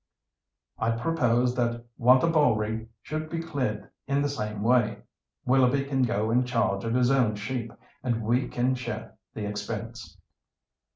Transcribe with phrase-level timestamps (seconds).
[0.79, 5.03] I propose that Wantabalree should be cleared in the same way.
[5.45, 7.71] Willoughby can go in charge of his own sheep,
[8.03, 10.17] and we can share the expense."